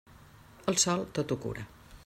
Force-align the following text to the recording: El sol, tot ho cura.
El 0.73 0.79
sol, 0.85 1.05
tot 1.19 1.35
ho 1.37 1.41
cura. 1.45 1.69